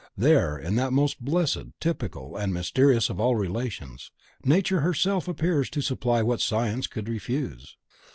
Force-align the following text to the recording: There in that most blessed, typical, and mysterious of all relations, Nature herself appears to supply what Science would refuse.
There 0.17 0.57
in 0.57 0.77
that 0.77 0.91
most 0.91 1.23
blessed, 1.23 1.79
typical, 1.79 2.35
and 2.35 2.51
mysterious 2.51 3.11
of 3.11 3.19
all 3.19 3.35
relations, 3.35 4.11
Nature 4.43 4.79
herself 4.81 5.27
appears 5.27 5.69
to 5.69 5.81
supply 5.81 6.23
what 6.23 6.41
Science 6.41 6.87
would 6.95 7.07
refuse. 7.07 7.77